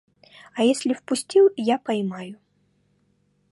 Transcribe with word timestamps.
А 0.55 0.63
если 0.63 0.95
впустил, 0.95 1.51
я 1.55 1.77
поймаю. 1.77 2.39